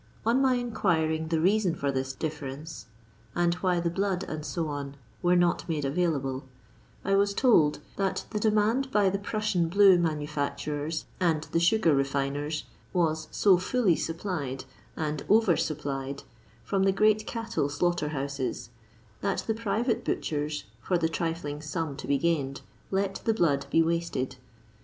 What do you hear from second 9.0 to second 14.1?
the Prussian blue manufacturers and the sugar refiners was so fully